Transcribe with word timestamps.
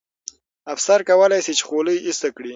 افسر 0.73 0.99
کولای 1.09 1.41
سي 1.45 1.53
چې 1.57 1.63
خولۍ 1.67 1.97
ایسته 2.07 2.27
کړي. 2.35 2.49